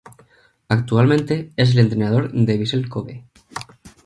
Actualmente 0.67 1.51
es 1.55 1.73
el 1.73 1.77
entrenador 1.77 2.31
del 2.31 2.57
Vissel 2.57 2.89
Kobe. 2.89 3.25